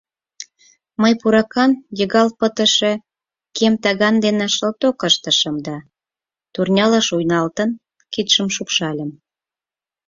[1.01, 2.91] Мый пуракан, йыгалт пытыше
[3.57, 5.75] кем таган дене шылток ыштышым да,
[6.53, 7.69] турняла шуйналтын,
[8.13, 9.11] кидшым шупшальым.